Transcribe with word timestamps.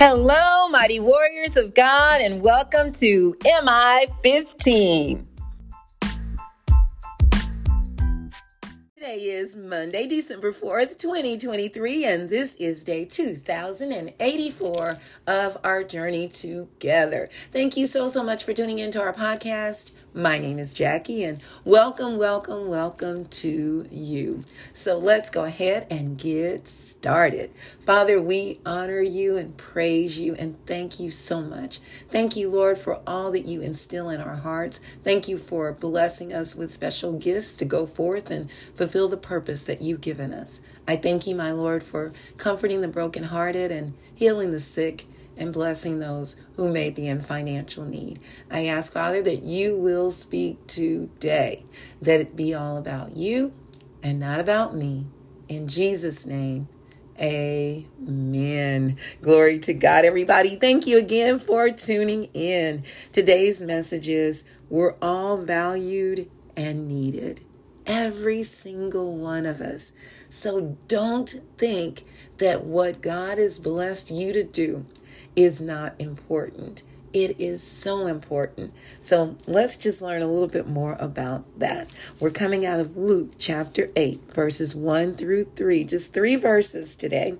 Hello, 0.00 0.68
mighty 0.68 1.00
warriors 1.00 1.56
of 1.56 1.74
God, 1.74 2.20
and 2.20 2.40
welcome 2.40 2.92
to 2.92 3.34
MI 3.44 4.06
15. 4.22 5.26
Today 8.94 9.16
is 9.16 9.56
Monday, 9.56 10.06
December 10.06 10.52
4th, 10.52 10.98
2023, 10.98 12.04
and 12.04 12.28
this 12.28 12.54
is 12.60 12.84
day 12.84 13.06
2084 13.06 14.98
of 15.26 15.56
our 15.64 15.82
journey 15.82 16.28
together. 16.28 17.28
Thank 17.50 17.76
you 17.76 17.88
so, 17.88 18.08
so 18.08 18.22
much 18.22 18.44
for 18.44 18.52
tuning 18.52 18.78
into 18.78 19.00
our 19.00 19.12
podcast. 19.12 19.90
My 20.18 20.36
name 20.36 20.58
is 20.58 20.74
Jackie, 20.74 21.22
and 21.22 21.40
welcome, 21.64 22.18
welcome, 22.18 22.66
welcome 22.66 23.26
to 23.26 23.86
you. 23.88 24.42
So 24.74 24.98
let's 24.98 25.30
go 25.30 25.44
ahead 25.44 25.86
and 25.92 26.18
get 26.18 26.66
started. 26.66 27.52
Father, 27.78 28.20
we 28.20 28.58
honor 28.66 29.00
you 29.00 29.36
and 29.36 29.56
praise 29.56 30.18
you 30.18 30.34
and 30.34 30.56
thank 30.66 30.98
you 30.98 31.12
so 31.12 31.40
much. 31.40 31.78
Thank 32.10 32.34
you, 32.34 32.50
Lord, 32.50 32.78
for 32.78 33.00
all 33.06 33.30
that 33.30 33.46
you 33.46 33.60
instill 33.60 34.10
in 34.10 34.20
our 34.20 34.34
hearts. 34.34 34.80
Thank 35.04 35.28
you 35.28 35.38
for 35.38 35.72
blessing 35.72 36.32
us 36.32 36.56
with 36.56 36.72
special 36.72 37.12
gifts 37.12 37.52
to 37.52 37.64
go 37.64 37.86
forth 37.86 38.28
and 38.28 38.50
fulfill 38.50 39.06
the 39.06 39.16
purpose 39.16 39.62
that 39.62 39.82
you've 39.82 40.00
given 40.00 40.32
us. 40.32 40.60
I 40.88 40.96
thank 40.96 41.28
you, 41.28 41.36
my 41.36 41.52
Lord, 41.52 41.84
for 41.84 42.12
comforting 42.38 42.80
the 42.80 42.88
brokenhearted 42.88 43.70
and 43.70 43.94
healing 44.16 44.50
the 44.50 44.58
sick 44.58 45.04
and 45.38 45.52
blessing 45.52 45.98
those 45.98 46.36
who 46.56 46.70
may 46.70 46.90
be 46.90 47.06
in 47.06 47.22
financial 47.22 47.84
need. 47.84 48.18
I 48.50 48.66
ask, 48.66 48.92
Father, 48.92 49.22
that 49.22 49.44
you 49.44 49.76
will 49.76 50.10
speak 50.10 50.66
today, 50.66 51.64
that 52.02 52.20
it 52.20 52.36
be 52.36 52.52
all 52.52 52.76
about 52.76 53.16
you 53.16 53.52
and 54.02 54.18
not 54.18 54.40
about 54.40 54.74
me. 54.74 55.06
In 55.48 55.68
Jesus' 55.68 56.26
name, 56.26 56.68
Amen. 57.20 58.96
Glory 59.22 59.58
to 59.60 59.74
God, 59.74 60.04
everybody. 60.04 60.54
Thank 60.54 60.86
you 60.86 60.98
again 60.98 61.40
for 61.40 61.68
tuning 61.70 62.24
in. 62.32 62.84
Today's 63.12 63.60
message 63.60 64.06
is 64.06 64.44
we're 64.70 64.94
all 65.02 65.36
valued 65.38 66.30
and 66.56 66.86
needed. 66.86 67.40
Every 67.86 68.44
single 68.44 69.16
one 69.16 69.46
of 69.46 69.60
us. 69.60 69.92
So 70.30 70.76
don't 70.86 71.40
think 71.56 72.04
that 72.36 72.62
what 72.64 73.00
God 73.00 73.38
has 73.38 73.58
blessed 73.58 74.12
you 74.12 74.32
to 74.32 74.44
do 74.44 74.86
is 75.36 75.60
not 75.60 75.94
important. 75.98 76.82
It 77.12 77.40
is 77.40 77.62
so 77.62 78.06
important. 78.06 78.72
So 79.00 79.36
let's 79.46 79.76
just 79.76 80.02
learn 80.02 80.20
a 80.20 80.26
little 80.26 80.48
bit 80.48 80.66
more 80.66 80.96
about 81.00 81.44
that. 81.58 81.88
We're 82.20 82.30
coming 82.30 82.66
out 82.66 82.80
of 82.80 82.96
Luke 82.96 83.32
chapter 83.38 83.90
8, 83.96 84.34
verses 84.34 84.76
1 84.76 85.14
through 85.14 85.44
3, 85.44 85.84
just 85.84 86.12
three 86.12 86.36
verses 86.36 86.94
today, 86.94 87.34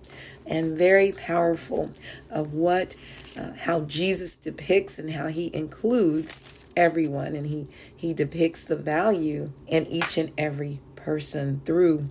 and 0.47 0.77
very 0.79 1.13
powerful 1.13 1.91
of 2.31 2.55
what, 2.55 2.97
uh, 3.39 3.53
how 3.59 3.83
Jesus 3.83 4.35
depicts 4.37 4.99
and 4.99 5.11
how 5.11 5.27
he 5.27 5.55
includes 5.55 6.65
everyone 6.77 7.35
and 7.35 7.47
he, 7.47 7.67
he 7.95 8.15
depicts 8.15 8.65
the 8.65 8.77
value 8.77 9.53
in 9.67 9.85
each 9.87 10.17
and 10.17 10.33
every 10.39 10.81
person 10.97 11.61
through 11.65 12.09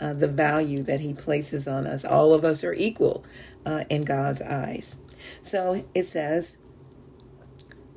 uh, 0.00 0.12
the 0.12 0.28
value 0.28 0.82
that 0.82 1.00
he 1.00 1.14
places 1.14 1.66
on 1.66 1.86
us. 1.86 2.04
All 2.04 2.32
of 2.34 2.44
us 2.44 2.62
are 2.64 2.74
equal 2.74 3.24
uh, 3.64 3.84
in 3.88 4.04
God's 4.04 4.42
eyes. 4.42 4.98
So 5.42 5.84
it 5.94 6.04
says, 6.04 6.58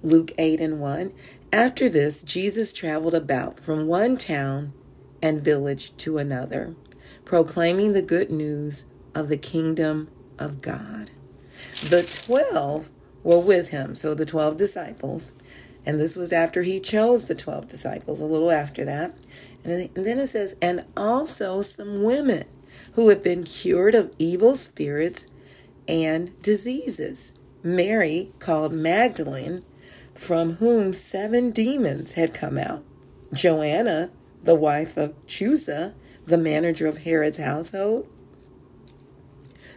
Luke 0.03 0.31
8 0.37 0.59
and 0.59 0.79
1 0.79 1.13
After 1.53 1.87
this, 1.89 2.23
Jesus 2.23 2.73
traveled 2.73 3.13
about 3.13 3.59
from 3.59 3.87
one 3.87 4.17
town 4.17 4.73
and 5.21 5.43
village 5.43 5.95
to 5.97 6.17
another, 6.17 6.75
proclaiming 7.25 7.93
the 7.93 8.01
good 8.01 8.31
news 8.31 8.85
of 9.13 9.27
the 9.27 9.37
kingdom 9.37 10.09
of 10.39 10.61
God. 10.61 11.11
The 11.89 12.03
twelve 12.25 12.89
were 13.23 13.39
with 13.39 13.69
him, 13.69 13.93
so 13.95 14.13
the 14.13 14.25
twelve 14.25 14.57
disciples, 14.57 15.33
and 15.85 15.99
this 15.99 16.15
was 16.15 16.33
after 16.33 16.63
he 16.63 16.79
chose 16.79 17.25
the 17.25 17.35
twelve 17.35 17.67
disciples, 17.67 18.21
a 18.21 18.25
little 18.25 18.51
after 18.51 18.83
that. 18.85 19.15
And 19.63 19.89
then 19.93 20.19
it 20.19 20.27
says, 20.27 20.55
and 20.61 20.85
also 20.97 21.61
some 21.61 22.03
women 22.03 22.45
who 22.93 23.09
had 23.09 23.21
been 23.21 23.43
cured 23.43 23.93
of 23.93 24.13
evil 24.17 24.55
spirits 24.55 25.27
and 25.91 26.41
diseases. 26.41 27.35
Mary, 27.61 28.31
called 28.39 28.73
Magdalene, 28.73 29.63
from 30.15 30.53
whom 30.53 30.93
seven 30.93 31.51
demons 31.51 32.13
had 32.13 32.33
come 32.33 32.57
out. 32.57 32.83
Joanna, 33.33 34.11
the 34.41 34.55
wife 34.55 34.97
of 34.97 35.13
Chuza, 35.27 35.93
the 36.25 36.37
manager 36.37 36.87
of 36.87 36.99
Herod's 36.99 37.37
household. 37.37 38.07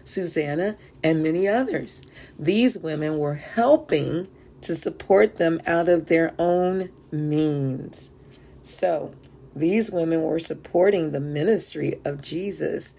Susanna, 0.04 0.76
and 1.02 1.22
many 1.22 1.48
others. 1.48 2.02
These 2.38 2.78
women 2.78 3.18
were 3.18 3.34
helping 3.34 4.28
to 4.60 4.74
support 4.74 5.36
them 5.36 5.60
out 5.66 5.88
of 5.88 6.06
their 6.06 6.32
own 6.38 6.90
means. 7.10 8.12
So, 8.62 9.14
these 9.56 9.90
women 9.90 10.22
were 10.22 10.38
supporting 10.38 11.10
the 11.12 11.20
ministry 11.20 12.00
of 12.04 12.22
Jesus 12.22 12.94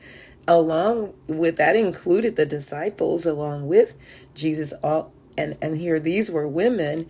along 0.48 1.14
with 1.28 1.58
that 1.58 1.76
included 1.76 2.36
the 2.36 2.46
disciples 2.46 3.26
along 3.26 3.68
with 3.68 3.96
jesus 4.34 4.74
all 4.84 5.12
and 5.38 5.58
and 5.62 5.78
here 5.78 6.00
these 6.00 6.32
were 6.32 6.48
women 6.48 7.10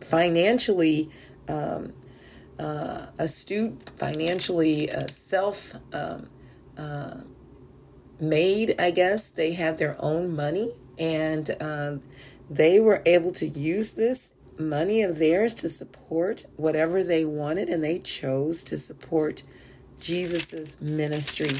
financially 0.00 1.10
um, 1.48 1.92
uh, 2.58 3.06
astute 3.18 3.90
financially 3.96 4.90
uh, 4.90 5.06
self 5.06 5.74
um, 5.92 6.28
uh, 6.78 7.18
made 8.20 8.74
i 8.80 8.90
guess. 8.90 9.28
They 9.30 9.52
had 9.52 9.78
their 9.78 9.96
own 9.98 10.34
money 10.34 10.72
and 10.98 11.54
um, 11.60 12.02
they 12.48 12.80
were 12.80 13.02
able 13.06 13.32
to 13.32 13.46
use 13.46 13.92
this 13.92 14.34
money 14.58 15.02
of 15.02 15.18
theirs 15.18 15.54
to 15.54 15.68
support 15.68 16.44
whatever 16.56 17.02
they 17.02 17.24
wanted 17.24 17.68
and 17.68 17.82
they 17.82 17.98
chose 17.98 18.62
to 18.64 18.76
support 18.76 19.42
jesus's 19.98 20.80
ministry 20.80 21.56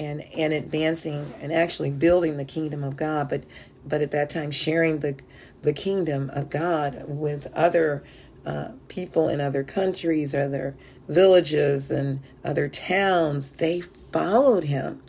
and 0.00 0.22
and 0.34 0.52
advancing 0.52 1.32
and 1.40 1.52
actually 1.52 1.90
building 1.90 2.36
the 2.36 2.44
kingdom 2.44 2.82
of 2.82 2.96
God, 2.96 3.28
but 3.28 3.44
but 3.86 4.00
at 4.00 4.10
that 4.10 4.30
time 4.30 4.50
sharing 4.50 5.00
the 5.00 5.18
the 5.62 5.72
kingdom 5.72 6.30
of 6.34 6.50
God 6.50 7.04
with 7.06 7.52
other 7.54 8.02
uh, 8.44 8.72
people 8.88 9.28
in 9.28 9.40
other 9.40 9.62
countries, 9.62 10.34
other 10.34 10.74
villages, 11.08 11.90
and 11.90 12.20
other 12.44 12.68
towns. 12.68 13.50
They 13.50 13.80
followed 13.80 14.64
him. 14.64 15.02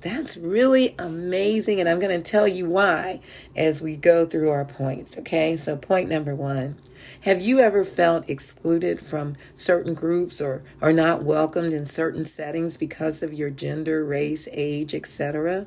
That's 0.00 0.36
really 0.36 0.94
amazing, 0.98 1.80
and 1.80 1.88
I'm 1.88 1.98
going 1.98 2.22
to 2.22 2.30
tell 2.30 2.46
you 2.46 2.68
why 2.68 3.20
as 3.56 3.82
we 3.82 3.96
go 3.96 4.26
through 4.26 4.50
our 4.50 4.66
points. 4.66 5.16
Okay, 5.18 5.56
so 5.56 5.76
point 5.76 6.10
number 6.10 6.34
one 6.34 6.76
have 7.22 7.40
you 7.40 7.58
ever 7.58 7.84
felt 7.84 8.28
excluded 8.28 9.00
from 9.00 9.36
certain 9.54 9.94
groups 9.94 10.40
or 10.40 10.62
are 10.80 10.92
not 10.92 11.22
welcomed 11.22 11.72
in 11.72 11.86
certain 11.86 12.24
settings 12.24 12.76
because 12.76 13.22
of 13.22 13.34
your 13.34 13.50
gender, 13.50 14.04
race, 14.04 14.48
age, 14.52 14.94
etc.? 14.94 15.66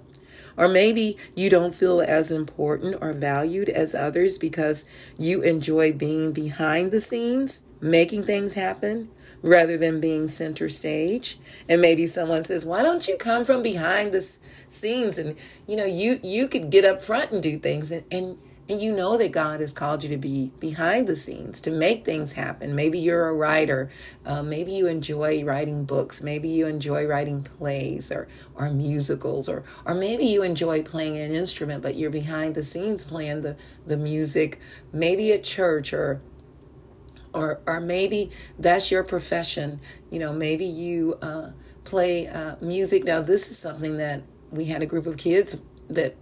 Or 0.56 0.68
maybe 0.68 1.18
you 1.36 1.50
don't 1.50 1.76
feel 1.76 2.02
as 2.02 2.32
important 2.32 2.96
or 3.02 3.14
valued 3.14 3.70
as 3.70 3.94
others 3.94 4.38
because 4.38 4.86
you 5.18 5.42
enjoy 5.42 5.94
being 5.94 6.32
behind 6.32 6.92
the 6.92 7.00
scenes, 7.00 7.62
making 7.80 8.24
things 8.24 8.56
happen, 8.56 9.10
rather 9.44 9.78
than 9.78 10.00
being 10.00 10.28
center 10.28 10.68
stage. 10.68 11.38
And 11.70 11.82
maybe 11.82 12.06
someone 12.06 12.44
says, 12.44 12.66
"Why 12.66 12.82
don't 12.82 13.08
you 13.08 13.18
come 13.18 13.46
from 13.46 13.62
behind 13.62 14.12
the 14.12 14.28
scenes 14.70 15.18
and 15.18 15.36
you 15.68 15.76
know, 15.76 15.86
you 15.86 16.20
you 16.24 16.48
could 16.48 16.70
get 16.70 16.86
up 16.86 17.02
front 17.02 17.32
and 17.32 17.42
do 17.42 17.58
things 17.58 17.92
and 17.92 18.04
and 18.12 18.38
and 18.70 18.82
you 18.82 18.92
know 18.92 19.18
that 19.18 19.32
God 19.32 19.62
has 19.62 19.72
called 19.72 20.04
you 20.04 20.10
to 20.10 20.18
be 20.18 20.52
behind 20.60 21.08
the 21.08 21.16
scenes, 21.16 21.62
to 21.62 21.72
make 21.72 22.04
things 22.04 22.34
happen. 22.34 22.76
Maybe 22.76 23.00
you're 23.00 23.30
a 23.30 23.34
writer. 23.34 23.90
Uh, 24.26 24.44
maybe 24.44 24.74
you 24.74 24.88
enjoy 24.88 25.44
writing 25.44 25.86
books. 25.86 26.22
Maybe 26.22 26.50
you 26.50 26.68
enjoy 26.68 27.06
writing 27.06 27.44
plays 27.44 28.12
or, 28.12 28.28
or 28.56 28.70
musicals. 28.70 29.48
Or, 29.48 29.64
or 29.86 29.94
maybe 29.94 30.26
you 30.26 30.44
enjoy 30.44 30.82
playing 30.84 31.18
an 31.18 31.32
instrument, 31.32 31.82
but 31.82 31.96
you're 31.96 32.10
behind 32.10 32.56
the 32.56 32.64
scenes 32.64 33.06
playing 33.06 33.42
the, 33.42 33.56
the 33.86 33.98
music, 33.98 34.60
maybe 34.92 35.32
at 35.32 35.44
church 35.44 35.94
or 35.94 36.22
or 37.34 37.60
or 37.68 37.80
maybe 37.80 38.32
that's 38.58 38.90
your 38.90 39.04
profession. 39.04 39.80
You 40.10 40.20
know, 40.20 40.34
maybe 40.34 40.66
you 40.66 41.18
uh, 41.22 41.52
play 41.84 42.28
uh, 42.28 42.56
music. 42.62 43.04
Now, 43.04 43.22
this 43.22 43.52
is 43.52 43.58
something 43.58 43.98
that 43.98 44.24
we 44.50 44.66
had 44.66 44.82
a 44.82 44.86
group 44.86 45.06
of 45.06 45.18
kids 45.18 45.62
that 45.90 46.16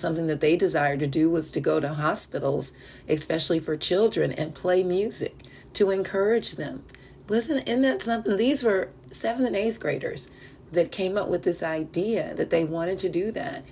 something 0.00 0.26
that 0.26 0.40
they 0.40 0.56
desired 0.56 1.00
to 1.00 1.06
do 1.06 1.30
was 1.30 1.52
to 1.52 1.60
go 1.60 1.80
to 1.80 1.94
hospitals, 1.94 2.72
especially 3.08 3.60
for 3.60 3.76
children, 3.76 4.32
and 4.32 4.54
play 4.54 4.82
music 4.82 5.42
to 5.74 5.90
encourage 5.90 6.56
them. 6.56 6.84
Listen, 7.28 7.58
isn't 7.58 7.82
that 7.82 8.02
something? 8.02 8.36
These 8.36 8.64
were 8.64 8.88
seventh 9.10 9.46
and 9.46 9.56
eighth 9.56 9.78
graders 9.78 10.28
that 10.72 10.90
came 10.92 11.16
up 11.16 11.28
with 11.28 11.42
this 11.42 11.62
idea 11.62 12.34
that 12.34 12.50
they 12.50 12.64
wanted 12.64 12.98
to 12.98 13.08
do 13.08 13.30
that. 13.32 13.64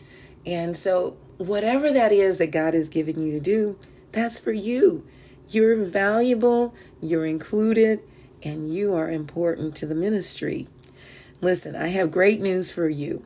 And 0.46 0.76
so, 0.76 1.16
whatever 1.38 1.90
that 1.90 2.12
is 2.12 2.38
that 2.38 2.52
God 2.52 2.74
has 2.74 2.88
given 2.88 3.20
you 3.20 3.32
to 3.32 3.40
do, 3.40 3.78
that's 4.12 4.38
for 4.38 4.52
you. 4.52 5.04
You're 5.48 5.84
valuable, 5.84 6.74
you're 7.00 7.26
included, 7.26 8.00
and 8.42 8.72
you 8.72 8.94
are 8.94 9.10
important 9.10 9.74
to 9.76 9.86
the 9.86 9.94
ministry. 9.94 10.68
Listen, 11.40 11.76
I 11.76 11.88
have 11.88 12.10
great 12.10 12.40
news 12.40 12.70
for 12.70 12.88
you 12.88 13.24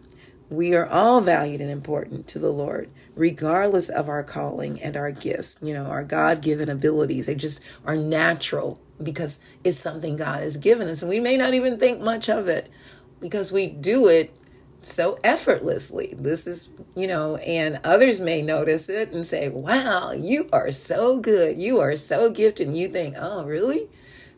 We 0.52 0.74
are 0.74 0.86
all 0.86 1.22
valued 1.22 1.62
and 1.62 1.70
important 1.70 2.26
to 2.28 2.38
the 2.38 2.52
Lord, 2.52 2.92
regardless 3.16 3.88
of 3.88 4.10
our 4.10 4.22
calling 4.22 4.78
and 4.82 4.98
our 4.98 5.10
gifts, 5.10 5.58
you 5.62 5.72
know, 5.72 5.86
our 5.86 6.04
God 6.04 6.42
given 6.42 6.68
abilities. 6.68 7.24
They 7.24 7.34
just 7.34 7.62
are 7.86 7.96
natural 7.96 8.78
because 9.02 9.40
it's 9.64 9.78
something 9.78 10.16
God 10.16 10.42
has 10.42 10.58
given 10.58 10.88
us. 10.88 11.02
And 11.02 11.08
we 11.08 11.20
may 11.20 11.38
not 11.38 11.54
even 11.54 11.78
think 11.78 12.02
much 12.02 12.28
of 12.28 12.48
it 12.48 12.70
because 13.18 13.50
we 13.50 13.66
do 13.66 14.08
it 14.08 14.34
so 14.82 15.18
effortlessly. 15.24 16.12
This 16.18 16.46
is, 16.46 16.68
you 16.94 17.06
know, 17.06 17.36
and 17.36 17.80
others 17.82 18.20
may 18.20 18.42
notice 18.42 18.90
it 18.90 19.10
and 19.10 19.26
say, 19.26 19.48
wow, 19.48 20.12
you 20.12 20.50
are 20.52 20.70
so 20.70 21.18
good. 21.18 21.56
You 21.56 21.80
are 21.80 21.96
so 21.96 22.30
gifted. 22.30 22.68
And 22.68 22.76
you 22.76 22.88
think, 22.88 23.14
oh, 23.18 23.44
really? 23.46 23.88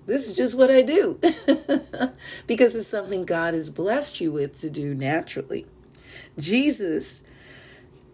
This 0.06 0.28
is 0.28 0.36
just 0.36 0.56
what 0.56 0.70
I 0.70 0.82
do. 0.82 1.18
because 2.46 2.76
it's 2.76 2.86
something 2.86 3.24
God 3.24 3.54
has 3.54 3.68
blessed 3.68 4.20
you 4.20 4.30
with 4.30 4.60
to 4.60 4.70
do 4.70 4.94
naturally. 4.94 5.66
Jesus' 6.38 7.24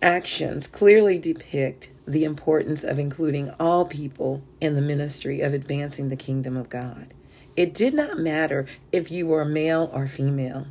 actions 0.02 0.66
clearly 0.66 1.18
depict 1.18 1.90
the 2.06 2.24
importance 2.24 2.82
of 2.82 2.98
including 2.98 3.50
all 3.60 3.84
people 3.84 4.42
in 4.60 4.74
the 4.74 4.82
ministry 4.82 5.40
of 5.40 5.52
advancing 5.52 6.08
the 6.08 6.16
kingdom 6.16 6.56
of 6.56 6.68
God. 6.68 7.12
It 7.56 7.74
did 7.74 7.94
not 7.94 8.18
matter 8.18 8.66
if 8.92 9.10
you 9.10 9.26
were 9.26 9.44
male 9.44 9.90
or 9.92 10.06
female. 10.06 10.66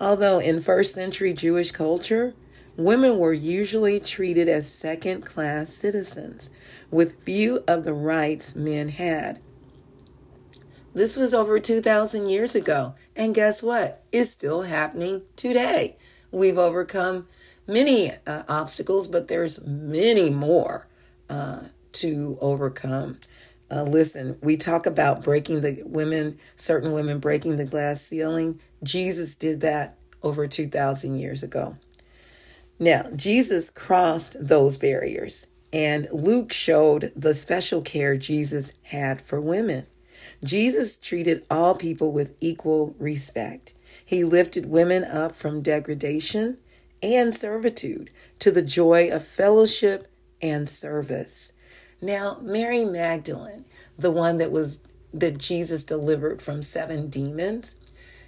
Although 0.00 0.38
in 0.38 0.60
first 0.60 0.94
century 0.94 1.32
Jewish 1.32 1.70
culture, 1.70 2.34
women 2.76 3.18
were 3.18 3.32
usually 3.32 4.00
treated 4.00 4.48
as 4.48 4.72
second 4.72 5.22
class 5.22 5.72
citizens 5.72 6.50
with 6.90 7.22
few 7.22 7.62
of 7.68 7.84
the 7.84 7.94
rights 7.94 8.56
men 8.56 8.88
had. 8.88 9.40
This 10.94 11.16
was 11.16 11.32
over 11.32 11.58
2,000 11.58 12.28
years 12.28 12.54
ago. 12.54 12.94
And 13.16 13.34
guess 13.34 13.62
what? 13.62 14.04
It's 14.12 14.30
still 14.30 14.62
happening 14.62 15.22
today. 15.36 15.96
We've 16.32 16.58
overcome 16.58 17.26
many 17.66 18.10
uh, 18.26 18.42
obstacles, 18.48 19.06
but 19.06 19.28
there's 19.28 19.64
many 19.64 20.30
more 20.30 20.88
uh, 21.28 21.64
to 21.92 22.38
overcome. 22.40 23.18
Uh, 23.70 23.84
listen, 23.84 24.38
we 24.42 24.56
talk 24.56 24.86
about 24.86 25.22
breaking 25.22 25.60
the 25.60 25.82
women, 25.84 26.38
certain 26.56 26.92
women 26.92 27.18
breaking 27.18 27.56
the 27.56 27.64
glass 27.64 28.02
ceiling. 28.02 28.60
Jesus 28.82 29.34
did 29.34 29.60
that 29.60 29.96
over 30.22 30.46
2,000 30.46 31.14
years 31.14 31.42
ago. 31.42 31.76
Now, 32.78 33.08
Jesus 33.14 33.70
crossed 33.70 34.36
those 34.40 34.76
barriers, 34.76 35.46
and 35.72 36.08
Luke 36.12 36.52
showed 36.52 37.12
the 37.14 37.34
special 37.34 37.80
care 37.80 38.16
Jesus 38.16 38.72
had 38.84 39.20
for 39.20 39.40
women. 39.40 39.86
Jesus 40.42 40.96
treated 40.96 41.44
all 41.50 41.74
people 41.74 42.12
with 42.12 42.34
equal 42.40 42.96
respect. 42.98 43.72
He 44.12 44.24
lifted 44.24 44.66
women 44.66 45.04
up 45.04 45.32
from 45.32 45.62
degradation 45.62 46.58
and 47.02 47.34
servitude 47.34 48.10
to 48.40 48.50
the 48.50 48.60
joy 48.60 49.10
of 49.10 49.24
fellowship 49.26 50.06
and 50.42 50.68
service. 50.68 51.54
Now, 51.98 52.36
Mary 52.42 52.84
Magdalene, 52.84 53.64
the 53.98 54.10
one 54.10 54.36
that 54.36 54.52
was 54.52 54.80
that 55.14 55.38
Jesus 55.38 55.82
delivered 55.82 56.42
from 56.42 56.62
seven 56.62 57.08
demons, 57.08 57.76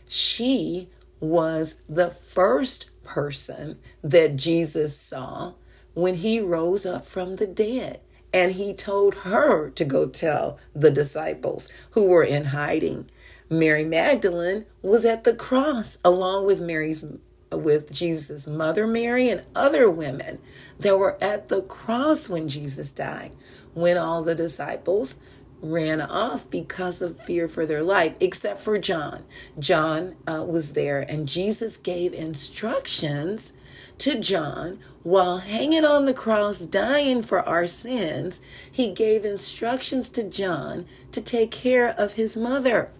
she 0.08 0.88
was 1.20 1.76
the 1.86 2.08
first 2.08 2.88
person 3.04 3.78
that 4.02 4.36
Jesus 4.36 4.98
saw 4.98 5.52
when 5.92 6.14
he 6.14 6.40
rose 6.40 6.86
up 6.86 7.04
from 7.04 7.36
the 7.36 7.46
dead. 7.46 8.00
And 8.32 8.52
he 8.52 8.72
told 8.72 9.16
her 9.16 9.68
to 9.68 9.84
go 9.84 10.08
tell 10.08 10.58
the 10.74 10.90
disciples 10.90 11.68
who 11.90 12.08
were 12.08 12.24
in 12.24 12.46
hiding. 12.46 13.10
Mary 13.50 13.84
Magdalene 13.84 14.66
was 14.82 15.04
at 15.04 15.24
the 15.24 15.34
cross 15.34 15.98
along 16.04 16.46
with 16.46 16.60
Mary's 16.60 17.04
with 17.52 17.92
Jesus' 17.92 18.46
mother 18.46 18.86
Mary 18.86 19.28
and 19.28 19.44
other 19.54 19.88
women 19.88 20.40
that 20.78 20.98
were 20.98 21.16
at 21.22 21.48
the 21.48 21.62
cross 21.62 22.28
when 22.28 22.48
Jesus 22.48 22.90
died. 22.90 23.32
When 23.74 23.96
all 23.96 24.22
the 24.22 24.34
disciples 24.34 25.18
ran 25.64 26.00
off 26.00 26.48
because 26.50 27.00
of 27.00 27.18
fear 27.18 27.48
for 27.48 27.64
their 27.64 27.82
life, 27.82 28.14
except 28.20 28.60
for 28.60 28.78
John. 28.78 29.24
John 29.58 30.14
uh, 30.26 30.44
was 30.46 30.74
there, 30.74 31.00
and 31.00 31.26
Jesus 31.26 31.76
gave 31.76 32.12
instructions 32.12 33.54
to 33.98 34.20
John 34.20 34.78
while 35.02 35.38
hanging 35.38 35.84
on 35.84 36.04
the 36.04 36.14
cross, 36.14 36.66
dying 36.66 37.22
for 37.22 37.40
our 37.48 37.66
sins. 37.66 38.40
He 38.70 38.92
gave 38.92 39.24
instructions 39.24 40.08
to 40.10 40.28
John 40.28 40.86
to 41.12 41.22
take 41.22 41.50
care 41.50 41.94
of 41.96 42.14
his 42.14 42.36
mother. 42.36 42.90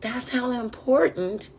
That's 0.00 0.30
how 0.30 0.50
important 0.50 1.50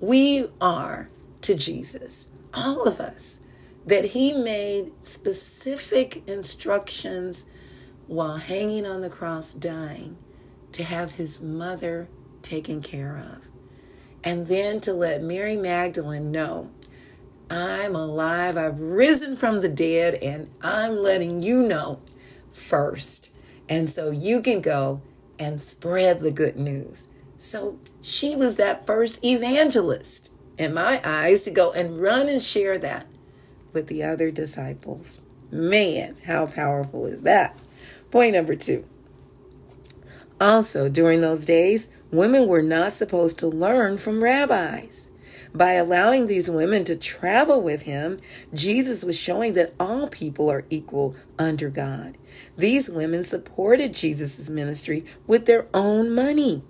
we 0.00 0.48
are 0.60 1.10
to 1.42 1.54
Jesus, 1.54 2.28
all 2.54 2.86
of 2.86 3.00
us, 3.00 3.40
that 3.84 4.06
he 4.06 4.32
made 4.32 4.92
specific 5.04 6.22
instructions 6.28 7.46
while 8.06 8.36
hanging 8.36 8.86
on 8.86 9.00
the 9.00 9.10
cross, 9.10 9.52
dying, 9.52 10.16
to 10.72 10.84
have 10.84 11.12
his 11.12 11.42
mother 11.42 12.08
taken 12.42 12.80
care 12.80 13.16
of. 13.16 13.48
And 14.22 14.46
then 14.46 14.80
to 14.80 14.92
let 14.92 15.22
Mary 15.22 15.56
Magdalene 15.56 16.30
know, 16.30 16.70
I'm 17.50 17.96
alive, 17.96 18.56
I've 18.56 18.80
risen 18.80 19.34
from 19.34 19.60
the 19.60 19.68
dead, 19.68 20.14
and 20.14 20.50
I'm 20.62 20.96
letting 20.96 21.42
you 21.42 21.62
know 21.62 22.00
first. 22.48 23.34
And 23.68 23.90
so 23.90 24.10
you 24.10 24.40
can 24.40 24.60
go 24.60 25.00
and 25.38 25.60
spread 25.60 26.20
the 26.20 26.32
good 26.32 26.56
news. 26.56 27.08
So 27.40 27.78
she 28.02 28.36
was 28.36 28.56
that 28.56 28.86
first 28.86 29.24
evangelist 29.24 30.30
in 30.58 30.74
my 30.74 31.00
eyes 31.02 31.40
to 31.42 31.50
go 31.50 31.72
and 31.72 32.00
run 32.00 32.28
and 32.28 32.40
share 32.40 32.76
that 32.78 33.06
with 33.72 33.86
the 33.86 34.02
other 34.02 34.30
disciples. 34.30 35.20
Man, 35.50 36.16
how 36.26 36.46
powerful 36.46 37.06
is 37.06 37.22
that? 37.22 37.58
Point 38.10 38.34
number 38.34 38.54
two. 38.54 38.84
Also, 40.38 40.90
during 40.90 41.22
those 41.22 41.46
days, 41.46 41.88
women 42.10 42.46
were 42.46 42.62
not 42.62 42.92
supposed 42.92 43.38
to 43.38 43.46
learn 43.46 43.96
from 43.96 44.22
rabbis. 44.22 45.10
By 45.54 45.72
allowing 45.72 46.26
these 46.26 46.50
women 46.50 46.84
to 46.84 46.94
travel 46.94 47.62
with 47.62 47.82
him, 47.82 48.20
Jesus 48.52 49.02
was 49.02 49.18
showing 49.18 49.54
that 49.54 49.72
all 49.80 50.08
people 50.08 50.50
are 50.50 50.66
equal 50.68 51.16
under 51.38 51.70
God. 51.70 52.18
These 52.56 52.90
women 52.90 53.24
supported 53.24 53.94
Jesus' 53.94 54.50
ministry 54.50 55.06
with 55.26 55.46
their 55.46 55.66
own 55.72 56.14
money. 56.14 56.62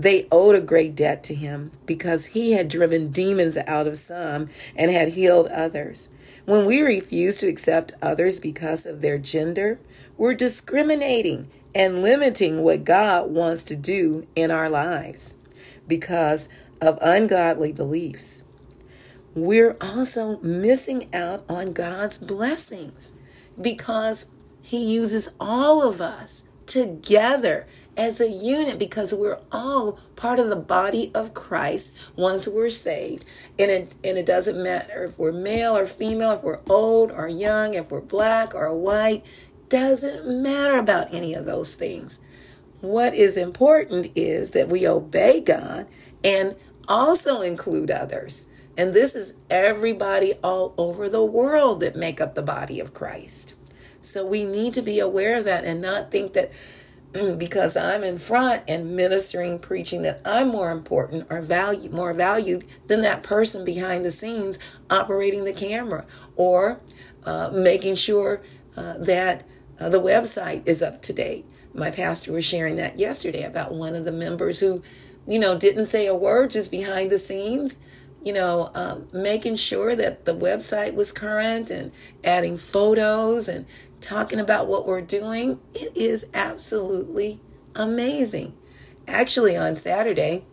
They 0.00 0.26
owed 0.32 0.54
a 0.54 0.62
great 0.62 0.94
debt 0.96 1.22
to 1.24 1.34
him 1.34 1.72
because 1.84 2.28
he 2.28 2.52
had 2.52 2.68
driven 2.68 3.10
demons 3.10 3.58
out 3.66 3.86
of 3.86 3.98
some 3.98 4.48
and 4.74 4.90
had 4.90 5.08
healed 5.08 5.48
others. 5.48 6.08
When 6.46 6.64
we 6.64 6.80
refuse 6.80 7.36
to 7.38 7.48
accept 7.48 7.92
others 8.00 8.40
because 8.40 8.86
of 8.86 9.02
their 9.02 9.18
gender, 9.18 9.78
we're 10.16 10.32
discriminating 10.32 11.50
and 11.74 12.02
limiting 12.02 12.62
what 12.62 12.84
God 12.84 13.30
wants 13.30 13.62
to 13.64 13.76
do 13.76 14.26
in 14.34 14.50
our 14.50 14.70
lives 14.70 15.34
because 15.86 16.48
of 16.80 16.98
ungodly 17.02 17.70
beliefs. 17.70 18.42
We're 19.34 19.76
also 19.82 20.38
missing 20.38 21.14
out 21.14 21.44
on 21.46 21.74
God's 21.74 22.18
blessings 22.18 23.12
because 23.60 24.28
He 24.62 24.82
uses 24.94 25.28
all 25.38 25.86
of 25.86 26.00
us 26.00 26.44
together 26.64 27.66
as 28.00 28.18
a 28.18 28.30
unit 28.30 28.78
because 28.78 29.12
we're 29.12 29.38
all 29.52 29.98
part 30.16 30.38
of 30.38 30.48
the 30.48 30.56
body 30.56 31.10
of 31.14 31.34
Christ 31.34 31.94
once 32.16 32.48
we're 32.48 32.70
saved. 32.70 33.26
And 33.58 33.70
it, 33.70 33.94
and 34.02 34.16
it 34.16 34.24
doesn't 34.24 34.60
matter 34.60 35.04
if 35.04 35.18
we're 35.18 35.32
male 35.32 35.76
or 35.76 35.84
female, 35.84 36.32
if 36.32 36.42
we're 36.42 36.60
old 36.66 37.10
or 37.10 37.28
young, 37.28 37.74
if 37.74 37.90
we're 37.90 38.00
black 38.00 38.54
or 38.54 38.74
white, 38.74 39.22
doesn't 39.68 40.26
matter 40.26 40.78
about 40.78 41.12
any 41.12 41.34
of 41.34 41.44
those 41.44 41.74
things. 41.74 42.20
What 42.80 43.14
is 43.14 43.36
important 43.36 44.10
is 44.14 44.52
that 44.52 44.70
we 44.70 44.88
obey 44.88 45.42
God 45.42 45.86
and 46.24 46.56
also 46.88 47.42
include 47.42 47.90
others. 47.90 48.46
And 48.78 48.94
this 48.94 49.14
is 49.14 49.36
everybody 49.50 50.32
all 50.42 50.72
over 50.78 51.10
the 51.10 51.24
world 51.24 51.80
that 51.80 51.96
make 51.96 52.18
up 52.18 52.34
the 52.34 52.42
body 52.42 52.80
of 52.80 52.94
Christ. 52.94 53.54
So 54.00 54.24
we 54.24 54.46
need 54.46 54.72
to 54.72 54.82
be 54.82 54.98
aware 54.98 55.36
of 55.36 55.44
that 55.44 55.66
and 55.66 55.82
not 55.82 56.10
think 56.10 56.32
that 56.32 56.50
because 57.38 57.76
I'm 57.76 58.04
in 58.04 58.18
front 58.18 58.62
and 58.68 58.94
ministering, 58.94 59.58
preaching 59.58 60.02
that 60.02 60.20
I'm 60.24 60.48
more 60.48 60.70
important 60.70 61.26
or 61.30 61.40
value 61.40 61.90
more 61.90 62.12
valued 62.12 62.64
than 62.86 63.00
that 63.02 63.22
person 63.22 63.64
behind 63.64 64.04
the 64.04 64.10
scenes 64.10 64.58
operating 64.88 65.44
the 65.44 65.52
camera 65.52 66.06
or 66.36 66.80
uh, 67.24 67.50
making 67.52 67.96
sure 67.96 68.40
uh, 68.76 68.98
that 68.98 69.44
uh, 69.78 69.88
the 69.88 70.00
website 70.00 70.66
is 70.66 70.82
up 70.82 71.02
to 71.02 71.12
date. 71.12 71.44
My 71.74 71.90
pastor 71.90 72.32
was 72.32 72.44
sharing 72.44 72.76
that 72.76 72.98
yesterday 72.98 73.44
about 73.44 73.74
one 73.74 73.94
of 73.94 74.04
the 74.04 74.12
members 74.12 74.60
who, 74.60 74.82
you 75.26 75.38
know, 75.38 75.56
didn't 75.56 75.86
say 75.86 76.06
a 76.06 76.16
word 76.16 76.50
just 76.50 76.70
behind 76.70 77.10
the 77.10 77.18
scenes 77.18 77.78
you 78.22 78.32
know, 78.32 78.70
um, 78.74 79.08
making 79.12 79.56
sure 79.56 79.96
that 79.96 80.24
the 80.24 80.34
website 80.36 80.94
was 80.94 81.12
current 81.12 81.70
and 81.70 81.92
adding 82.22 82.56
photos 82.56 83.48
and 83.48 83.66
talking 84.00 84.40
about 84.40 84.66
what 84.66 84.86
we're 84.86 85.00
doing. 85.00 85.60
It 85.74 85.96
is 85.96 86.26
absolutely 86.34 87.40
amazing. 87.74 88.54
Actually, 89.06 89.56
on 89.56 89.76
Saturday 89.76 90.44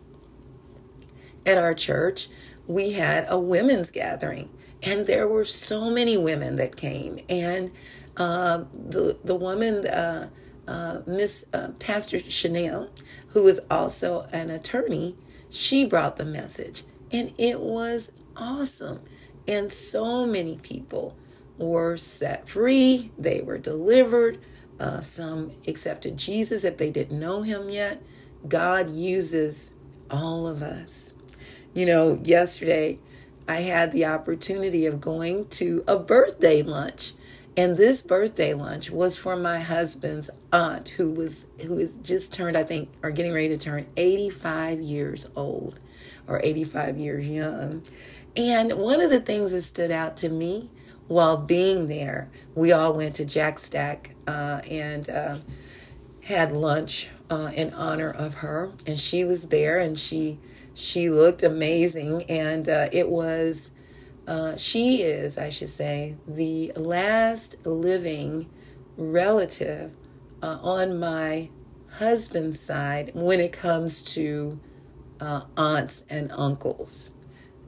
at 1.46 1.58
our 1.58 1.74
church, 1.74 2.28
we 2.66 2.92
had 2.92 3.24
a 3.28 3.38
women's 3.38 3.90
gathering, 3.90 4.50
and 4.82 5.06
there 5.06 5.28
were 5.28 5.44
so 5.44 5.90
many 5.90 6.16
women 6.16 6.56
that 6.56 6.76
came. 6.76 7.18
And 7.28 7.70
uh, 8.16 8.64
the 8.72 9.18
the 9.24 9.34
woman, 9.34 9.86
uh, 9.86 10.28
uh, 10.66 11.00
Miss 11.06 11.46
uh, 11.52 11.68
Pastor 11.78 12.18
Chanel, 12.18 12.90
who 13.28 13.46
is 13.46 13.60
also 13.70 14.26
an 14.32 14.50
attorney, 14.50 15.16
she 15.48 15.86
brought 15.86 16.16
the 16.16 16.26
message, 16.26 16.82
and 17.12 17.32
it 17.38 17.60
was 17.60 18.12
awesome. 18.36 19.00
And 19.46 19.72
so 19.72 20.26
many 20.26 20.58
people 20.58 21.16
were 21.56 21.96
set 21.96 22.48
free. 22.48 23.10
They 23.18 23.40
were 23.40 23.58
delivered. 23.58 24.38
Uh, 24.78 25.00
some 25.00 25.50
accepted 25.66 26.16
Jesus 26.16 26.64
if 26.64 26.76
they 26.76 26.90
didn't 26.90 27.18
know 27.18 27.42
him 27.42 27.68
yet. 27.68 28.02
God 28.46 28.90
uses 28.90 29.72
all 30.10 30.46
of 30.46 30.62
us. 30.62 31.14
You 31.74 31.86
know, 31.86 32.20
yesterday 32.22 32.98
I 33.48 33.62
had 33.62 33.92
the 33.92 34.04
opportunity 34.04 34.86
of 34.86 35.00
going 35.00 35.48
to 35.48 35.82
a 35.88 35.98
birthday 35.98 36.62
lunch. 36.62 37.12
And 37.56 37.76
this 37.76 38.02
birthday 38.02 38.54
lunch 38.54 38.90
was 38.90 39.16
for 39.16 39.34
my 39.34 39.58
husband's 39.58 40.30
aunt 40.52 40.90
who 40.90 41.10
was 41.10 41.46
who 41.62 41.76
is 41.78 41.96
just 42.02 42.32
turned, 42.32 42.56
I 42.56 42.62
think, 42.62 42.90
or 43.02 43.10
getting 43.10 43.32
ready 43.32 43.48
to 43.48 43.58
turn 43.58 43.86
85 43.96 44.80
years 44.80 45.28
old 45.34 45.80
or 46.28 46.40
85 46.44 46.98
years 46.98 47.28
young. 47.28 47.82
And 48.36 48.74
one 48.74 49.00
of 49.00 49.10
the 49.10 49.20
things 49.20 49.52
that 49.52 49.62
stood 49.62 49.90
out 49.90 50.16
to 50.18 50.28
me 50.28 50.70
while 51.08 51.38
being 51.38 51.88
there, 51.88 52.30
we 52.54 52.70
all 52.70 52.94
went 52.94 53.14
to 53.16 53.24
Jack 53.24 53.58
Stack 53.58 54.14
uh, 54.26 54.60
and 54.70 55.08
uh, 55.08 55.38
had 56.24 56.52
lunch 56.52 57.08
uh, 57.30 57.50
in 57.54 57.72
honor 57.74 58.10
of 58.10 58.34
her, 58.34 58.70
and 58.86 58.98
she 58.98 59.24
was 59.24 59.48
there, 59.48 59.78
and 59.78 59.98
she 59.98 60.38
she 60.74 61.10
looked 61.10 61.42
amazing, 61.42 62.22
and 62.28 62.68
uh, 62.68 62.86
it 62.92 63.08
was 63.08 63.72
uh, 64.28 64.56
she 64.56 65.02
is, 65.02 65.38
I 65.38 65.48
should 65.48 65.70
say, 65.70 66.16
the 66.26 66.70
last 66.76 67.66
living 67.66 68.48
relative 68.96 69.96
uh, 70.42 70.58
on 70.62 70.98
my 70.98 71.48
husband's 71.92 72.60
side 72.60 73.10
when 73.14 73.40
it 73.40 73.52
comes 73.52 74.02
to 74.14 74.60
uh, 75.20 75.42
aunts 75.56 76.04
and 76.08 76.30
uncles. 76.32 77.10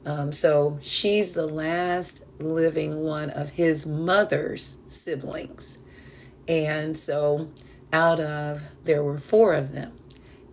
Um, 0.05 0.31
so 0.31 0.79
she's 0.81 1.33
the 1.33 1.47
last 1.47 2.25
living 2.39 3.01
one 3.03 3.29
of 3.29 3.51
his 3.51 3.85
mother's 3.85 4.75
siblings. 4.87 5.79
And 6.47 6.97
so 6.97 7.49
out 7.93 8.19
of, 8.19 8.63
there 8.83 9.03
were 9.03 9.19
four 9.19 9.53
of 9.53 9.73
them. 9.73 9.93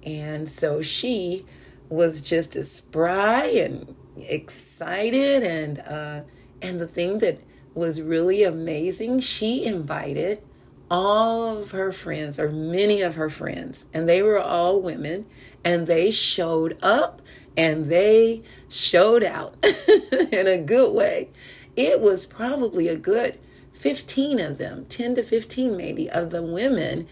And 0.04 0.48
so 0.48 0.82
she 0.82 1.46
was 1.88 2.20
just 2.20 2.56
as 2.56 2.70
spry 2.70 3.46
and 3.46 3.94
excited. 4.16 5.42
And, 5.42 5.78
uh, 5.80 6.22
and 6.60 6.78
the 6.78 6.86
thing 6.86 7.18
that 7.18 7.40
was 7.74 8.02
really 8.02 8.42
amazing, 8.42 9.20
she 9.20 9.64
invited 9.64 10.42
all 10.90 11.58
of 11.58 11.70
her 11.72 11.92
friends, 11.92 12.38
or 12.38 12.50
many 12.50 13.02
of 13.02 13.16
her 13.16 13.30
friends, 13.30 13.86
and 13.92 14.08
they 14.08 14.22
were 14.22 14.38
all 14.38 14.80
women, 14.80 15.26
and 15.64 15.86
they 15.86 16.10
showed 16.10 16.78
up 16.82 17.20
and 17.56 17.86
they 17.86 18.40
showed 18.68 19.24
out 19.24 19.56
in 20.32 20.46
a 20.46 20.62
good 20.64 20.94
way. 20.94 21.28
It 21.74 22.00
was 22.00 22.24
probably 22.24 22.86
a 22.86 22.96
good 22.96 23.38
15 23.72 24.40
of 24.40 24.58
them, 24.58 24.86
10 24.86 25.16
to 25.16 25.22
15 25.24 25.76
maybe, 25.76 26.08
of 26.08 26.30
the 26.30 26.42
women 26.42 27.08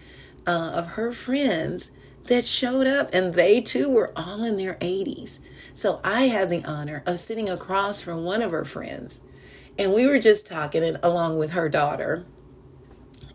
uh, 0.47 0.71
of 0.73 0.87
her 0.91 1.11
friends 1.11 1.91
that 2.27 2.45
showed 2.45 2.87
up, 2.87 3.09
and 3.13 3.33
they 3.33 3.59
too 3.59 3.89
were 3.89 4.11
all 4.15 4.43
in 4.43 4.57
their 4.57 4.75
80s. 4.75 5.39
So 5.73 5.99
I 6.03 6.23
had 6.23 6.49
the 6.49 6.63
honor 6.65 7.03
of 7.05 7.19
sitting 7.19 7.49
across 7.49 8.01
from 8.01 8.23
one 8.23 8.41
of 8.41 8.51
her 8.51 8.65
friends, 8.65 9.21
and 9.77 9.93
we 9.93 10.05
were 10.05 10.19
just 10.19 10.47
talking, 10.47 10.83
and 10.83 10.99
along 11.03 11.37
with 11.37 11.51
her 11.51 11.69
daughter. 11.69 12.25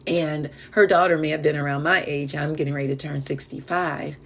And 0.06 0.50
her 0.72 0.86
daughter 0.86 1.18
may 1.18 1.28
have 1.28 1.42
been 1.42 1.56
around 1.56 1.82
my 1.82 2.02
age. 2.06 2.34
I'm 2.34 2.54
getting 2.54 2.74
ready 2.74 2.88
to 2.88 2.96
turn 2.96 3.20
65. 3.20 4.18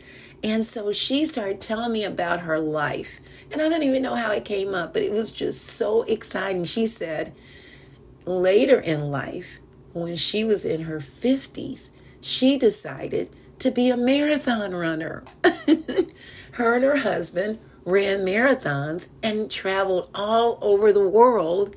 And 0.42 0.64
so 0.64 0.92
she 0.92 1.24
started 1.24 1.60
telling 1.60 1.92
me 1.92 2.04
about 2.04 2.40
her 2.40 2.58
life. 2.58 3.20
And 3.50 3.60
I 3.60 3.68
don't 3.68 3.82
even 3.82 4.02
know 4.02 4.14
how 4.14 4.32
it 4.32 4.44
came 4.44 4.74
up, 4.74 4.92
but 4.92 5.02
it 5.02 5.12
was 5.12 5.32
just 5.32 5.64
so 5.64 6.02
exciting. 6.02 6.64
She 6.64 6.86
said 6.86 7.34
later 8.24 8.78
in 8.78 9.10
life, 9.10 9.60
when 9.92 10.16
she 10.16 10.44
was 10.44 10.64
in 10.64 10.82
her 10.82 10.98
50s, 10.98 11.90
she 12.20 12.58
decided 12.58 13.30
to 13.58 13.70
be 13.70 13.88
a 13.88 13.96
marathon 13.96 14.74
runner. 14.74 15.24
her 16.52 16.74
and 16.74 16.84
her 16.84 16.98
husband 16.98 17.58
ran 17.84 18.26
marathons 18.26 19.08
and 19.22 19.50
traveled 19.50 20.10
all 20.14 20.58
over 20.60 20.92
the 20.92 21.08
world 21.08 21.76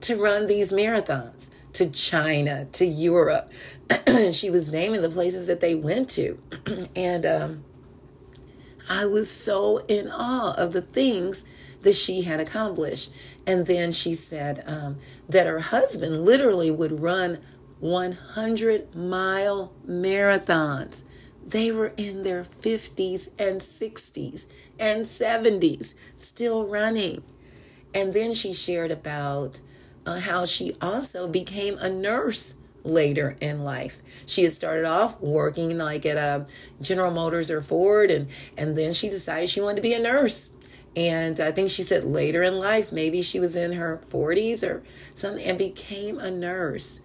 to 0.00 0.16
run 0.16 0.46
these 0.46 0.72
marathons 0.72 1.50
to 1.74 1.90
China, 1.90 2.66
to 2.72 2.84
Europe. 2.84 3.52
she 4.32 4.50
was 4.50 4.72
naming 4.72 5.02
the 5.02 5.08
places 5.08 5.46
that 5.46 5.60
they 5.60 5.74
went 5.74 6.08
to. 6.10 6.38
and 6.96 7.26
um, 7.26 7.64
I 8.88 9.06
was 9.06 9.30
so 9.30 9.78
in 9.88 10.10
awe 10.10 10.54
of 10.56 10.72
the 10.72 10.82
things 10.82 11.44
that 11.82 11.94
she 11.94 12.22
had 12.22 12.40
accomplished. 12.40 13.12
And 13.46 13.66
then 13.66 13.92
she 13.92 14.14
said 14.14 14.62
um, 14.66 14.98
that 15.28 15.46
her 15.46 15.60
husband 15.60 16.24
literally 16.24 16.70
would 16.70 17.00
run 17.00 17.38
100 17.80 18.94
mile 18.94 19.72
marathons. 19.86 21.04
They 21.46 21.70
were 21.70 21.92
in 21.96 22.24
their 22.24 22.42
50s 22.42 23.30
and 23.38 23.60
60s 23.60 24.46
and 24.78 25.06
70s, 25.06 25.94
still 26.16 26.66
running. 26.66 27.22
And 27.94 28.12
then 28.12 28.34
she 28.34 28.52
shared 28.52 28.90
about 28.90 29.62
uh, 30.08 30.20
how 30.20 30.46
she 30.46 30.74
also 30.80 31.28
became 31.28 31.76
a 31.78 31.90
nurse 31.90 32.54
later 32.82 33.36
in 33.40 33.62
life. 33.62 34.00
She 34.24 34.44
had 34.44 34.52
started 34.54 34.86
off 34.86 35.20
working 35.20 35.76
like 35.76 36.06
at 36.06 36.16
a 36.16 36.20
uh, 36.20 36.46
General 36.80 37.10
Motors 37.10 37.50
or 37.50 37.60
Ford, 37.60 38.10
and 38.10 38.28
and 38.56 38.76
then 38.76 38.92
she 38.92 39.10
decided 39.10 39.50
she 39.50 39.60
wanted 39.60 39.76
to 39.76 39.82
be 39.82 39.92
a 39.92 40.00
nurse. 40.00 40.50
And 40.96 41.38
I 41.38 41.52
think 41.52 41.68
she 41.68 41.82
said 41.82 42.04
later 42.04 42.42
in 42.42 42.58
life, 42.58 42.90
maybe 42.90 43.20
she 43.20 43.38
was 43.38 43.54
in 43.54 43.74
her 43.74 44.00
40s 44.08 44.68
or 44.68 44.82
something, 45.14 45.44
and 45.44 45.58
became 45.58 46.18
a 46.18 46.30
nurse 46.30 47.02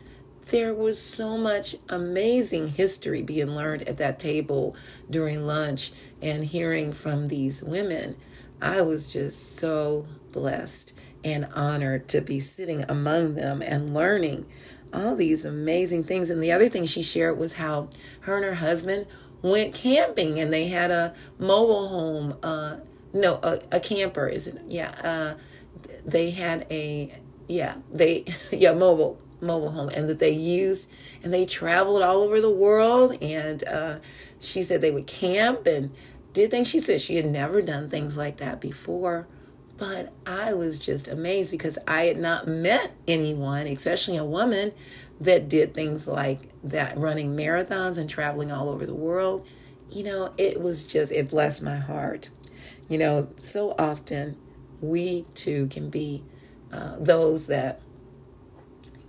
there 0.50 0.74
was 0.74 1.02
so 1.02 1.38
much 1.38 1.74
amazing 1.88 2.68
history 2.68 3.22
being 3.22 3.56
learned 3.56 3.88
at 3.88 3.96
that 3.96 4.20
table 4.20 4.76
during 5.10 5.46
lunch 5.46 5.92
and 6.22 6.44
hearing 6.44 6.92
from 6.92 7.28
these 7.28 7.64
women. 7.64 8.18
I 8.62 8.82
was 8.82 9.08
just 9.08 9.56
so 9.56 10.06
blessed 10.34 10.94
and 11.24 11.46
honored 11.54 12.08
to 12.10 12.22
be 12.22 12.40
sitting 12.40 12.86
among 12.90 13.36
them 13.36 13.62
and 13.62 13.94
learning 13.94 14.46
all 14.94 15.16
these 15.16 15.46
amazing 15.46 16.04
things. 16.04 16.30
And 16.30 16.42
the 16.42 16.52
other 16.52 16.70
thing 16.70 16.86
she 16.86 17.02
shared 17.02 17.38
was 17.38 17.54
how 17.54 17.90
her 18.22 18.38
and 18.38 18.46
her 18.46 18.56
husband 18.56 19.08
went 19.42 19.74
camping 19.74 20.40
and 20.40 20.54
they 20.54 20.68
had 20.68 20.92
a 20.92 21.14
mobile 21.40 21.88
home. 21.90 22.38
Uh, 22.44 22.78
no, 23.14 23.40
a, 23.44 23.60
a 23.72 23.80
camper, 23.80 24.28
is 24.28 24.48
it? 24.48 24.62
Yeah. 24.68 24.92
Uh, 25.04 25.36
they 26.06 26.32
had 26.32 26.66
a, 26.70 27.14
yeah, 27.48 27.76
they, 27.92 28.26
yeah, 28.52 28.74
mobile 28.74 29.20
mobile 29.42 29.72
home 29.72 29.90
and 29.90 30.08
that 30.08 30.20
they 30.20 30.30
used 30.30 30.90
and 31.22 31.34
they 31.34 31.46
traveled 31.46 32.02
all 32.02 32.22
over 32.22 32.40
the 32.40 32.50
world 32.50 33.22
and 33.22 33.64
uh, 33.66 34.00
she 34.40 34.62
said 34.62 34.80
they 34.80 34.90
would 34.90 35.06
camp 35.06 35.68
and 35.68 35.92
did 36.32 36.50
things 36.50 36.68
she 36.68 36.80
said 36.80 37.02
she 37.02 37.18
had 37.18 37.26
never 37.26 37.62
done 37.62 37.90
things 37.90 38.16
like 38.16 38.38
that 38.38 38.62
before 38.62 39.28
but 39.78 40.14
i 40.26 40.54
was 40.54 40.80
just 40.80 41.08
amazed 41.08 41.52
because 41.52 41.78
i 41.88 42.04
had 42.04 42.18
not 42.18 42.48
met 42.48 42.92
anyone 43.08 43.68
especially 43.68 44.18
a 44.18 44.24
woman 44.24 44.72
that 45.20 45.48
did 45.50 45.74
things 45.74 46.08
like 46.08 46.40
that 46.64 46.98
running 46.98 47.36
marathons 47.36 47.98
and 47.98 48.10
traveling 48.10 48.52
all 48.52 48.70
over 48.70 48.86
the 48.86 48.94
world 48.94 49.46
you 49.90 50.04
know 50.04 50.34
it 50.38 50.60
was 50.60 50.86
just 50.86 51.12
it 51.12 51.30
blessed 51.30 51.64
my 51.64 51.78
heart 51.78 52.30
you 52.88 52.98
know 52.98 53.28
so 53.36 53.74
often 53.78 54.38
we 54.82 55.26
too 55.34 55.68
can 55.68 55.90
be 55.90 56.24
uh, 56.72 56.98
those 57.00 57.48
that 57.48 57.80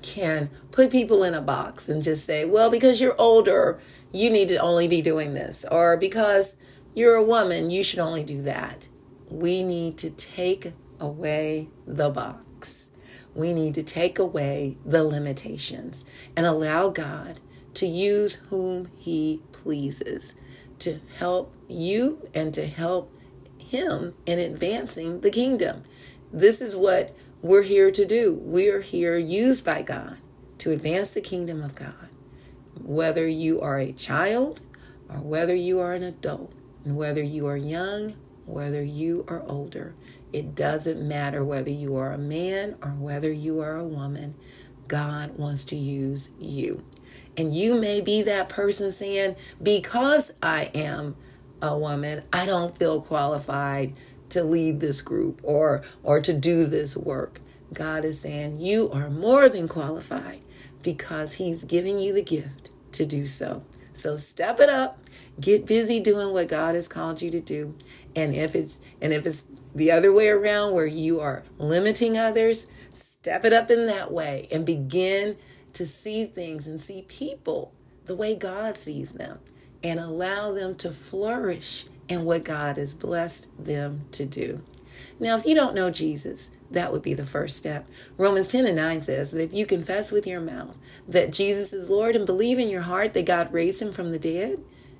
can 0.03 0.51
put 0.71 0.91
people 0.91 1.25
in 1.25 1.35
a 1.35 1.41
box 1.41 1.89
and 1.89 2.03
just 2.03 2.25
say, 2.25 2.45
well, 2.45 2.71
because 2.71 3.01
you're 3.01 3.19
older, 3.19 3.81
you 4.13 4.31
need 4.31 4.49
to 4.49 4.57
only 4.59 4.87
be 4.87 5.01
doing 5.01 5.33
this, 5.33 5.65
or 5.71 5.97
because 5.97 6.57
you're 6.95 7.15
a 7.15 7.25
woman, 7.25 7.71
you 7.71 7.83
should 7.83 7.99
only 7.99 8.23
do 8.23 8.43
that. 8.43 8.89
We 9.29 9.63
need 9.63 9.99
to 9.99 10.11
take 10.11 10.73
away 11.01 11.69
the 11.87 12.11
box. 12.11 12.93
We 13.35 13.53
need 13.53 13.75
to 13.75 13.83
take 13.83 14.19
away 14.19 14.77
the 14.85 15.05
limitations 15.05 16.05
and 16.37 16.47
allow 16.47 16.89
God 16.89 17.41
to 17.75 17.87
use 17.87 18.37
whom 18.51 18.91
He 18.97 19.43
pleases 19.53 20.35
to 20.81 21.01
help 21.19 21.53
you 21.69 22.29
and 22.35 22.55
to 22.55 22.67
help 22.67 23.13
Him 23.59 24.15
in 24.27 24.39
advancing 24.39 25.21
the 25.21 25.31
kingdom. 25.31 25.83
This 26.33 26.61
is 26.61 26.77
what 26.77 27.17
we're 27.43 27.63
here 27.63 27.91
to 27.91 28.05
do. 28.05 28.39
We're 28.41 28.81
here 28.81 29.19
used 29.19 29.65
by 29.65 29.83
God 29.83 30.19
to 30.59 30.71
advance 30.71 31.11
the 31.11 31.21
kingdom 31.21 31.63
of 31.63 31.75
God. 31.75 32.11
Whether 32.81 33.27
you 33.27 33.61
are 33.61 33.79
a 33.79 33.93
child 33.93 34.61
or 35.09 35.17
whether 35.17 35.55
you 35.55 35.81
are 35.81 35.93
an 35.93 36.03
adult, 36.03 36.53
and 36.85 36.97
whether 36.97 37.23
you 37.23 37.47
are 37.47 37.57
young, 37.57 38.15
whether 38.47 38.83
you 38.83 39.25
are 39.29 39.43
older, 39.47 39.95
It 40.33 40.57
doesn't 40.57 41.01
matter 41.07 41.45
whether 41.45 41.71
you 41.71 41.95
are 41.97 42.13
a 42.13 42.19
man 42.19 42.75
or 42.83 42.91
whether 42.91 43.33
you 43.33 43.61
are 43.61 43.77
a 43.77 43.85
woman. 43.85 44.35
God 44.89 45.39
wants 45.39 45.63
to 45.67 45.77
use 45.77 46.31
you. 46.41 46.83
And 47.37 47.55
you 47.55 47.81
may 47.81 48.01
be 48.01 48.21
that 48.23 48.49
person 48.49 48.91
saying, 48.91 49.37
because 49.63 50.33
I 50.43 50.71
am 50.75 51.15
a 51.63 51.79
woman, 51.79 52.25
I 52.33 52.47
don't 52.47 52.77
feel 52.77 53.01
qualified 53.01 53.95
to 54.31 54.43
lead 54.43 54.81
this 54.81 55.03
group 55.03 55.41
or 55.45 55.83
or 56.03 56.21
to 56.21 56.33
do 56.33 56.67
this 56.67 56.97
work. 56.97 57.41
God 57.73 58.05
is 58.05 58.21
saying 58.21 58.61
you 58.61 58.91
are 58.91 59.11
more 59.11 59.49
than 59.49 59.69
qualified 59.69 60.41
because 60.83 61.35
he's 61.35 61.63
giving 61.63 62.01
you 62.01 62.13
the 62.13 62.23
gift 62.23 62.71
to 62.93 63.07
do 63.07 63.27
so. 63.27 63.63
So 63.95 64.17
step 64.17 64.61
it 64.61 64.69
up. 64.69 64.99
Get 65.41 65.67
busy 65.67 66.01
doing 66.01 66.33
what 66.33 66.49
God 66.49 66.75
has 66.75 66.89
called 66.89 67.23
you 67.23 67.31
to 67.31 67.41
do. 67.41 67.75
And 68.15 68.35
if 68.35 68.55
it's 68.55 68.81
and 69.01 69.13
if 69.13 69.27
it's 69.27 69.45
the 69.75 69.91
other 69.91 70.13
way 70.13 70.29
around 70.29 70.73
where 70.73 70.87
you 70.87 71.21
are 71.21 71.43
limiting 71.59 72.19
others, 72.19 72.67
step 72.91 73.45
it 73.45 73.53
up 73.53 73.71
in 73.71 73.87
that 73.87 74.13
way 74.13 74.49
and 74.53 74.67
begin 74.67 75.37
to 75.73 75.87
see 75.87 76.27
things 76.27 76.67
and 76.67 76.81
see 76.81 77.03
people 77.03 77.73
the 78.05 78.15
way 78.15 78.35
God 78.37 78.77
sees 78.77 79.13
them 79.13 79.39
and 79.83 79.99
allow 79.99 80.53
them 80.53 80.75
to 80.77 80.91
flourish 80.91 81.87
in 82.09 82.25
what 82.25 82.45
God 82.45 82.77
has 82.77 82.95
blessed 82.95 83.49
them 83.59 84.07
to 84.13 84.25
do. 84.25 84.63
Now, 85.21 85.37
if 85.37 85.47
you 85.47 85.55
don't 85.55 85.75
know 85.75 85.91
Jesus, 85.91 86.51
that 86.71 86.93
would 86.93 87.03
be 87.03 87.15
the 87.15 87.25
first 87.25 87.57
step. 87.57 87.89
Romans 88.19 88.49
10 88.49 88.67
and 88.67 88.77
9 88.77 89.03
says 89.03 89.31
that 89.31 89.43
if 89.43 89.53
you 89.53 89.65
confess 89.65 90.11
with 90.11 90.27
your 90.27 90.41
mouth 90.41 90.77
that 91.09 91.33
Jesus 91.33 91.73
is 91.73 91.89
Lord 91.89 92.17
and 92.17 92.27
believe 92.27 92.59
in 92.59 92.69
your 92.69 92.83
heart 92.83 93.15
that 93.15 93.27
God 93.27 93.53
raised 93.53 93.81
him 93.81 93.93
from 93.93 94.11
the 94.11 94.19
dead, 94.19 94.59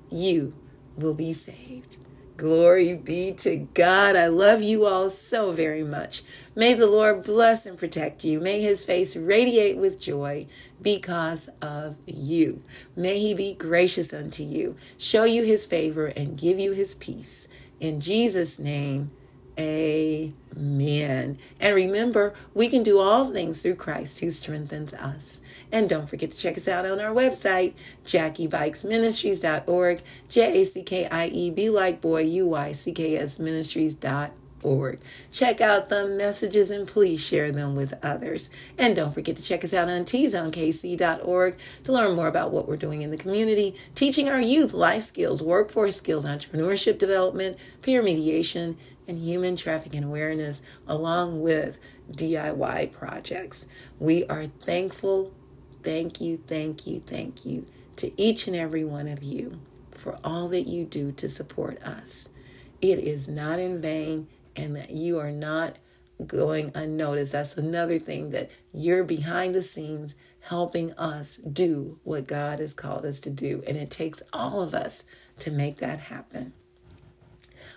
you 0.09 0.53
will 0.95 1.15
be 1.15 1.33
saved. 1.33 1.97
Glory 2.37 2.93
be 2.93 3.31
to 3.31 3.55
God. 3.73 4.17
I 4.17 4.27
love 4.27 4.61
you 4.61 4.85
all 4.85 5.09
so 5.09 5.53
very 5.53 5.83
much. 5.83 6.21
May 6.53 6.73
the 6.73 6.87
Lord 6.87 7.23
bless 7.23 7.65
and 7.65 7.77
protect 7.77 8.25
you. 8.25 8.41
May 8.41 8.61
his 8.61 8.83
face 8.83 9.15
radiate 9.15 9.77
with 9.77 10.01
joy 10.01 10.45
because 10.81 11.49
of 11.61 11.95
you. 12.05 12.61
May 12.93 13.19
he 13.19 13.33
be 13.33 13.53
gracious 13.53 14.13
unto 14.13 14.43
you, 14.43 14.75
show 14.97 15.23
you 15.23 15.43
his 15.43 15.65
favor, 15.65 16.07
and 16.07 16.37
give 16.37 16.59
you 16.59 16.73
his 16.73 16.95
peace. 16.95 17.47
In 17.79 18.01
Jesus' 18.01 18.59
name, 18.59 19.11
Amen. 19.57 21.37
And 21.59 21.75
remember, 21.75 22.33
we 22.53 22.67
can 22.67 22.83
do 22.83 22.99
all 22.99 23.31
things 23.31 23.61
through 23.61 23.75
Christ 23.75 24.19
who 24.19 24.29
strengthens 24.29 24.93
us. 24.93 25.39
And 25.71 25.87
don't 25.87 26.09
forget 26.09 26.31
to 26.31 26.37
check 26.37 26.57
us 26.57 26.67
out 26.67 26.85
on 26.85 26.99
our 26.99 27.13
website, 27.13 27.73
JackieBuycksMinistries.org, 28.05 30.01
J 30.27 30.61
A 30.61 30.65
C 30.65 30.83
K 30.83 31.07
I 31.07 31.27
E 31.27 31.51
B 31.51 31.69
like 31.69 32.01
boy, 32.01 32.21
U 32.21 32.47
Y 32.47 32.71
C 32.73 32.91
K 32.91 33.17
S 33.17 33.39
Ministries.org. 33.39 34.99
Check 35.31 35.61
out 35.61 35.89
the 35.89 36.07
messages 36.07 36.71
and 36.71 36.87
please 36.87 37.23
share 37.23 37.51
them 37.51 37.75
with 37.75 37.93
others. 38.03 38.49
And 38.77 38.95
don't 38.95 39.13
forget 39.13 39.37
to 39.37 39.43
check 39.43 39.63
us 39.63 39.73
out 39.73 39.89
on 39.89 40.03
tzonekc.org 40.05 41.57
to 41.83 41.91
learn 41.91 42.15
more 42.15 42.27
about 42.27 42.51
what 42.51 42.67
we're 42.67 42.75
doing 42.75 43.03
in 43.03 43.11
the 43.11 43.17
community, 43.17 43.75
teaching 43.93 44.27
our 44.27 44.41
youth 44.41 44.73
life 44.73 45.03
skills, 45.03 45.43
workforce 45.43 45.95
skills, 45.95 46.25
entrepreneurship 46.25 46.97
development, 46.97 47.57
peer 47.83 48.01
mediation, 48.01 48.75
and 49.07 49.19
human 49.19 49.55
trafficking 49.55 50.03
awareness, 50.03 50.61
along 50.87 51.41
with 51.41 51.79
DIY 52.11 52.91
projects. 52.91 53.67
We 53.99 54.25
are 54.25 54.45
thankful. 54.45 55.33
Thank 55.83 56.19
you, 56.19 56.37
thank 56.47 56.87
you, 56.87 56.99
thank 56.99 57.45
you 57.45 57.65
to 57.97 58.11
each 58.21 58.47
and 58.47 58.55
every 58.55 58.83
one 58.83 59.07
of 59.07 59.23
you 59.23 59.59
for 59.91 60.17
all 60.23 60.47
that 60.49 60.67
you 60.67 60.83
do 60.85 61.11
to 61.13 61.29
support 61.29 61.81
us. 61.81 62.29
It 62.81 62.99
is 62.99 63.27
not 63.27 63.59
in 63.59 63.81
vain, 63.81 64.27
and 64.55 64.75
that 64.75 64.91
you 64.91 65.19
are 65.19 65.31
not 65.31 65.77
going 66.25 66.71
unnoticed. 66.75 67.33
That's 67.33 67.57
another 67.57 67.99
thing 67.99 68.29
that 68.29 68.51
you're 68.73 69.03
behind 69.03 69.53
the 69.53 69.61
scenes 69.61 70.15
helping 70.41 70.93
us 70.93 71.37
do 71.37 71.99
what 72.03 72.27
God 72.27 72.59
has 72.59 72.73
called 72.73 73.05
us 73.05 73.19
to 73.21 73.29
do. 73.29 73.63
And 73.67 73.75
it 73.77 73.89
takes 73.89 74.21
all 74.31 74.61
of 74.61 74.73
us 74.73 75.03
to 75.39 75.51
make 75.51 75.77
that 75.77 76.01
happen. 76.01 76.53